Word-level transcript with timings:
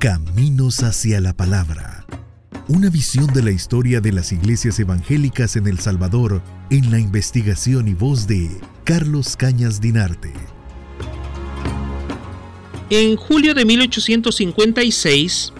Caminos 0.00 0.82
hacia 0.82 1.20
la 1.20 1.36
Palabra. 1.36 2.06
Una 2.68 2.88
visión 2.88 3.26
de 3.34 3.42
la 3.42 3.50
historia 3.50 4.00
de 4.00 4.12
las 4.12 4.32
iglesias 4.32 4.80
evangélicas 4.80 5.56
en 5.56 5.66
El 5.66 5.78
Salvador 5.78 6.40
en 6.70 6.90
la 6.90 6.98
investigación 6.98 7.86
y 7.86 7.92
voz 7.92 8.26
de 8.26 8.48
Carlos 8.84 9.36
Cañas 9.36 9.78
Dinarte. 9.78 10.32
En 12.88 13.16
julio 13.16 13.52
de 13.52 13.66
1856, 13.66 15.52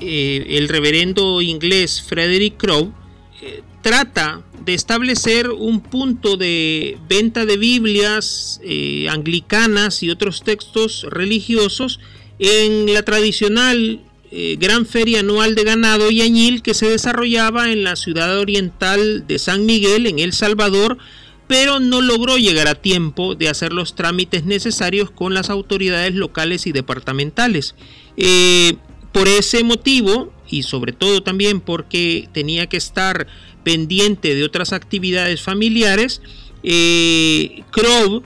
eh, 0.00 0.46
el 0.48 0.70
reverendo 0.70 1.42
inglés 1.42 2.00
Frederick 2.00 2.56
Crowe 2.56 2.94
eh, 3.42 3.62
trata 3.82 4.42
de 4.64 4.72
establecer 4.72 5.50
un 5.50 5.82
punto 5.82 6.38
de 6.38 6.96
venta 7.10 7.44
de 7.44 7.58
Biblias 7.58 8.58
eh, 8.64 9.06
anglicanas 9.10 10.02
y 10.02 10.08
otros 10.08 10.44
textos 10.44 11.06
religiosos 11.10 12.00
en 12.38 12.92
la 12.92 13.02
tradicional 13.02 14.00
eh, 14.30 14.56
gran 14.58 14.86
feria 14.86 15.20
anual 15.20 15.54
de 15.54 15.64
ganado 15.64 16.10
y 16.10 16.20
añil 16.20 16.62
que 16.62 16.74
se 16.74 16.90
desarrollaba 16.90 17.70
en 17.70 17.84
la 17.84 17.96
ciudad 17.96 18.38
oriental 18.38 19.26
de 19.26 19.38
San 19.38 19.64
Miguel, 19.66 20.06
en 20.06 20.18
El 20.18 20.32
Salvador, 20.32 20.98
pero 21.46 21.78
no 21.78 22.00
logró 22.00 22.36
llegar 22.36 22.66
a 22.66 22.74
tiempo 22.74 23.36
de 23.36 23.48
hacer 23.48 23.72
los 23.72 23.94
trámites 23.94 24.44
necesarios 24.44 25.10
con 25.10 25.32
las 25.32 25.48
autoridades 25.48 26.14
locales 26.14 26.66
y 26.66 26.72
departamentales. 26.72 27.76
Eh, 28.16 28.74
por 29.12 29.28
ese 29.28 29.62
motivo, 29.62 30.32
y 30.50 30.64
sobre 30.64 30.92
todo 30.92 31.22
también 31.22 31.60
porque 31.60 32.28
tenía 32.32 32.66
que 32.66 32.76
estar 32.76 33.28
pendiente 33.62 34.34
de 34.34 34.44
otras 34.44 34.72
actividades 34.72 35.40
familiares, 35.40 36.20
eh, 36.62 37.62
Crow 37.70 38.22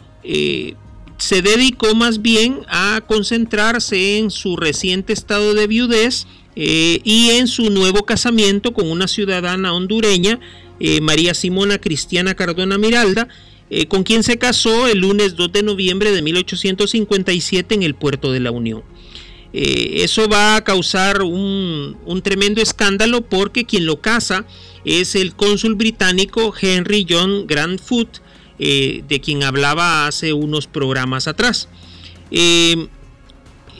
se 1.20 1.42
dedicó 1.42 1.94
más 1.94 2.22
bien 2.22 2.60
a 2.68 3.02
concentrarse 3.06 4.18
en 4.18 4.30
su 4.30 4.56
reciente 4.56 5.12
estado 5.12 5.54
de 5.54 5.66
viudez 5.66 6.26
eh, 6.56 7.00
y 7.04 7.30
en 7.32 7.46
su 7.46 7.70
nuevo 7.70 8.04
casamiento 8.04 8.72
con 8.72 8.90
una 8.90 9.06
ciudadana 9.06 9.72
hondureña, 9.72 10.40
eh, 10.80 11.00
María 11.00 11.34
Simona 11.34 11.78
Cristiana 11.78 12.34
Cardona 12.34 12.78
Miralda, 12.78 13.28
eh, 13.68 13.86
con 13.86 14.02
quien 14.02 14.22
se 14.22 14.38
casó 14.38 14.88
el 14.88 14.98
lunes 14.98 15.36
2 15.36 15.52
de 15.52 15.62
noviembre 15.62 16.10
de 16.10 16.22
1857 16.22 17.74
en 17.74 17.82
el 17.82 17.94
puerto 17.94 18.32
de 18.32 18.40
la 18.40 18.50
Unión. 18.50 18.82
eso 19.52 20.28
va 20.28 20.56
a 20.56 20.64
causar 20.64 21.22
un, 21.22 21.96
un 22.06 22.22
tremendo 22.22 22.62
escándalo 22.62 23.22
porque 23.22 23.64
quien 23.66 23.84
lo 23.84 24.00
casa 24.00 24.46
es 24.84 25.14
el 25.14 25.34
cónsul 25.34 25.74
británico 25.74 26.54
Henry 26.58 27.06
John 27.08 27.46
Grandfoot, 27.46 28.20
eh, 28.62 29.04
de 29.08 29.20
quien 29.22 29.42
hablaba 29.42 30.06
hace 30.06 30.34
unos 30.34 30.66
programas 30.66 31.26
atrás. 31.26 31.70
Eh, 32.30 32.88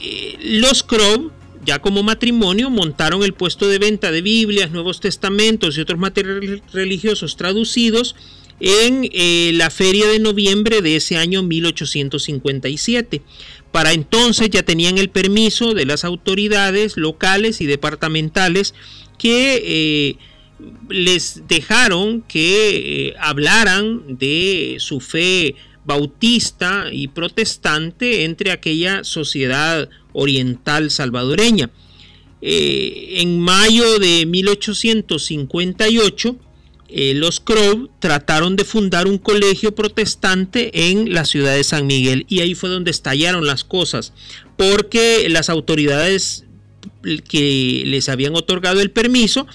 eh, 0.01 0.37
los 0.41 0.81
Crow, 0.81 1.31
ya 1.63 1.77
como 1.77 2.01
matrimonio, 2.01 2.71
montaron 2.71 3.21
el 3.21 3.35
puesto 3.35 3.67
de 3.67 3.77
venta 3.77 4.11
de 4.11 4.23
Biblias, 4.23 4.71
Nuevos 4.71 4.99
Testamentos 4.99 5.77
y 5.77 5.81
otros 5.81 5.99
materiales 5.99 6.63
religiosos 6.73 7.37
traducidos 7.37 8.15
en 8.59 9.07
la 9.55 9.69
feria 9.69 10.07
de 10.07 10.17
noviembre 10.17 10.81
de 10.81 10.95
ese 10.95 11.15
año 11.15 11.43
1857. 11.43 13.21
Para 13.71 13.93
entonces 13.93 14.49
ya 14.49 14.63
tenían 14.63 14.97
el 14.97 15.11
permiso 15.11 15.75
de 15.75 15.85
las 15.85 16.03
autoridades 16.05 16.97
locales 16.97 17.61
y 17.61 17.67
departamentales 17.67 18.73
que 19.19 20.17
les 20.89 21.43
dejaron 21.47 22.21
que 22.21 23.07
eh, 23.07 23.13
hablaran 23.19 24.17
de 24.17 24.77
su 24.79 24.99
fe 24.99 25.55
bautista 25.85 26.85
y 26.91 27.07
protestante 27.07 28.23
entre 28.23 28.51
aquella 28.51 29.03
sociedad 29.03 29.89
oriental 30.13 30.91
salvadoreña. 30.91 31.71
Eh, 32.41 33.15
en 33.17 33.39
mayo 33.39 33.99
de 33.99 34.25
1858, 34.25 36.35
eh, 36.89 37.13
los 37.13 37.39
Crow 37.39 37.89
trataron 37.99 38.55
de 38.55 38.65
fundar 38.65 39.07
un 39.07 39.17
colegio 39.17 39.73
protestante 39.73 40.89
en 40.89 41.13
la 41.13 41.25
ciudad 41.25 41.55
de 41.55 41.63
San 41.63 41.87
Miguel 41.87 42.25
y 42.27 42.41
ahí 42.41 42.53
fue 42.53 42.69
donde 42.69 42.91
estallaron 42.91 43.45
las 43.45 43.63
cosas, 43.63 44.13
porque 44.57 45.27
las 45.29 45.49
autoridades 45.49 46.43
que 47.29 47.83
les 47.85 48.09
habían 48.09 48.35
otorgado 48.35 48.81
el 48.81 48.91
permiso 48.91 49.47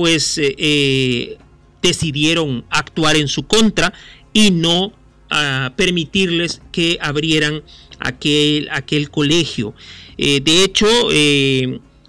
pues 0.00 0.38
eh, 0.38 0.54
eh, 0.56 1.36
decidieron 1.82 2.64
actuar 2.70 3.16
en 3.16 3.28
su 3.28 3.42
contra 3.42 3.92
y 4.32 4.50
no 4.50 4.94
ah, 5.28 5.74
permitirles 5.76 6.62
que 6.72 6.96
abrieran 7.02 7.62
aquel, 7.98 8.70
aquel 8.72 9.10
colegio. 9.10 9.74
Eh, 10.16 10.40
de 10.40 10.64
hecho, 10.64 10.86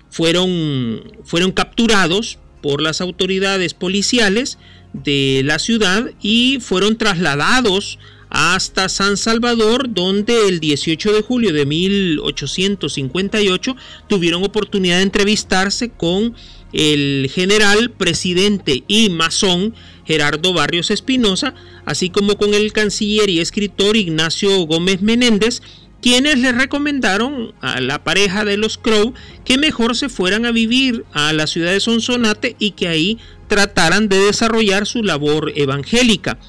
fueron, 0.10 1.04
fueron 1.26 1.52
capturados 1.52 2.40
por 2.62 2.82
las 2.82 3.02
autoridades 3.02 3.74
policiales 3.74 4.58
de 4.94 5.42
la 5.44 5.60
ciudad 5.60 6.12
y 6.22 6.60
fueron 6.62 6.98
trasladados 6.98 8.00
hasta 8.32 8.90
San 8.90 9.18
Salvador, 9.18 9.94
donde 9.94 10.48
el 10.48 10.62
18 10.62 11.14
de 11.14 11.22
julio 11.22 11.54
de 11.54 11.66
1858 11.66 13.76
tuvieron 14.08 14.44
oportunidad 14.44 14.98
de 14.98 15.04
entrevistarse 15.04 15.90
con 15.90 16.36
el 16.72 17.30
general, 17.32 17.92
presidente 17.92 18.84
y 18.88 19.10
masón 19.10 19.76
Gerardo 20.06 20.54
Barrios 20.54 20.92
Espinosa, 20.92 21.54
así 21.86 22.10
como 22.10 22.38
con 22.38 22.54
el 22.54 22.72
canciller 22.72 23.30
y 23.30 23.42
escritor 23.42 23.98
Ignacio 23.98 24.66
Gómez 24.66 25.02
Menéndez, 25.02 25.62
quienes 26.02 26.40
le 26.40 26.54
recomendaron 26.54 27.54
a 27.60 27.82
la 27.82 28.04
pareja 28.04 28.46
de 28.46 28.58
los 28.58 28.78
Crow 28.78 29.14
que 29.44 29.58
mejor 29.58 29.96
se 29.96 30.08
fueran 30.08 30.46
a 30.46 30.52
vivir 30.52 31.04
a 31.12 31.34
la 31.34 31.48
ciudad 31.48 31.74
de 31.74 31.82
Sonsonate 31.82 32.56
y 32.60 32.72
que 32.72 32.88
ahí 32.88 33.18
trataran 33.48 34.08
de 34.08 34.18
desarrollar 34.18 34.88
su 34.88 35.04
labor 35.04 35.52
evangélica. 35.56 36.40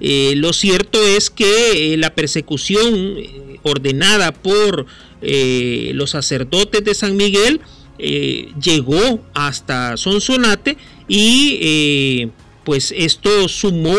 Eh, 0.00 0.32
lo 0.36 0.52
cierto 0.52 0.98
es 1.04 1.28
que 1.28 1.92
eh, 1.92 1.96
la 1.98 2.14
persecución 2.14 3.16
eh, 3.18 3.58
ordenada 3.62 4.32
por 4.32 4.86
los 5.22 6.12
sacerdotes 6.12 6.82
de 6.82 6.94
San 6.94 7.14
Miguel 7.14 7.60
llegó 7.98 9.22
hasta 9.34 9.98
Sonsonate 9.98 10.78
y 11.08 12.28
pues 12.64 12.94
esto 12.96 13.46
sumó 13.46 13.94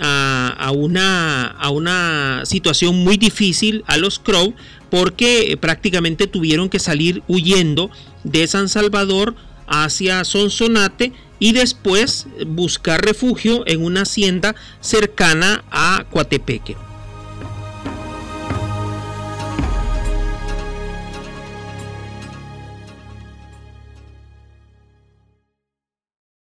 a, 0.00 0.72
una, 0.74 1.46
a, 1.46 1.70
una, 1.70 2.42
situación 2.46 2.96
muy 2.96 3.16
difícil 3.16 3.84
a 3.86 3.96
los 3.96 4.18
Crow 4.18 4.54
porque 4.90 5.56
prácticamente 5.60 6.26
tuvieron 6.26 6.68
que 6.68 6.80
salir 6.80 7.22
huyendo 7.28 7.92
de 8.24 8.48
San 8.48 8.68
Salvador 8.68 9.36
hacia 9.68 10.24
Sonsonate 10.24 11.12
y 11.38 11.52
después 11.52 12.26
buscar 12.46 13.04
refugio 13.04 13.64
en 13.66 13.84
una 13.84 14.02
hacienda 14.02 14.54
cercana 14.80 15.64
a 15.70 16.04
Coatepeque. 16.10 16.85